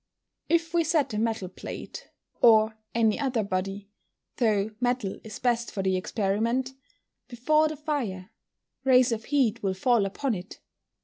[0.49, 2.09] _If we set a metal plate
[2.41, 3.91] (or any other body,
[4.37, 6.73] though metal is best for the experiment)
[7.27, 8.31] before the fire,
[8.83, 10.59] rays of heat will fall upon it.